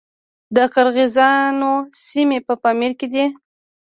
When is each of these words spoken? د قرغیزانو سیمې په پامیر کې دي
د 0.55 0.57
قرغیزانو 0.73 1.71
سیمې 2.07 2.39
په 2.47 2.53
پامیر 2.63 2.91
کې 2.99 3.07
دي 3.13 3.25